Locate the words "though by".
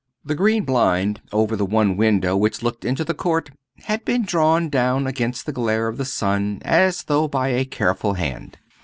7.03-7.49